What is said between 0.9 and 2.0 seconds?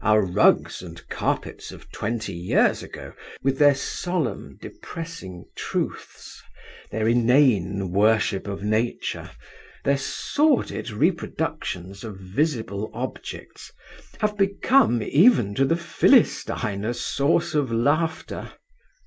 carpets of